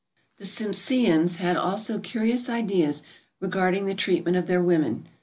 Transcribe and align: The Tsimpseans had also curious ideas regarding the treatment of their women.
The 0.37 0.45
Tsimpseans 0.45 1.35
had 1.35 1.55
also 1.55 1.99
curious 1.99 2.49
ideas 2.49 3.03
regarding 3.39 3.85
the 3.85 3.93
treatment 3.93 4.35
of 4.35 4.47
their 4.47 4.63
women. 4.63 5.07